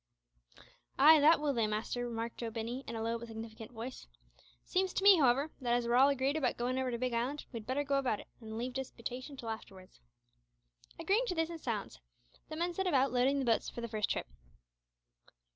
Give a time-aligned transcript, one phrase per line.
[0.97, 4.07] "Ay, that will they, master," remarked Joe Binney, in a low but significant voice.
[4.65, 7.45] "Seems to me, however, that as we're all agreed about goin' over to Big Island,
[7.51, 9.99] we'd better go about it an' leave disputation till afterwards."
[10.99, 11.99] Agreeing to this in silence,
[12.49, 14.25] the men set about loading the boats for the first trip.